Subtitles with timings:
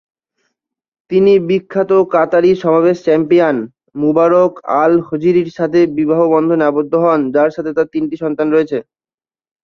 [1.11, 3.57] তিনি বিখ্যাত কাতারি সমাবেশ চ্যাম্পিয়ন,
[3.95, 4.51] মুবারক
[4.81, 8.77] আল-হজিরির সাথে বিবাহ বন্ধনে আবদ্ধ হন, যার সাথে তার তিনটি সন্তান রয়েছে।